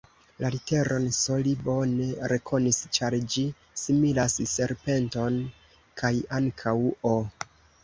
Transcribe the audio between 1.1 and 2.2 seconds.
S li bone